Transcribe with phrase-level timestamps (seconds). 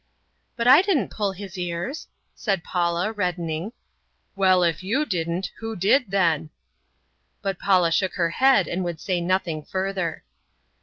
[0.55, 3.71] "But I didn't pull his ears," said Paula, reddening.
[4.35, 6.49] "Well, if you didn't, who did, then?"
[7.43, 10.23] But Paula shook her head and would say nothing further.